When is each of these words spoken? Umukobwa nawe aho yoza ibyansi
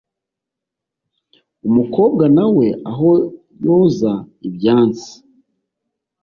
Umukobwa 1.67 2.23
nawe 2.35 2.65
aho 2.91 3.09
yoza 3.63 4.13
ibyansi 4.47 5.11